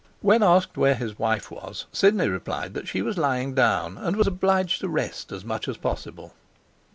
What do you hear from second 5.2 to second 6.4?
as much as possible.